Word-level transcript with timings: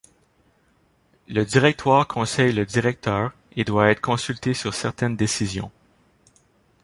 Le 1.27 1.43
directoire 1.45 2.07
conseille 2.07 2.53
le 2.53 2.65
directeur 2.65 3.33
et 3.55 3.63
doit 3.63 3.91
être 3.91 4.01
consulté 4.01 4.55
sur 4.55 4.73
certaines 4.73 5.15
décisions. 5.15 5.69